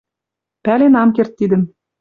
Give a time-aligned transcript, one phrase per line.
[0.63, 1.63] Пӓлен ам керд тидӹм.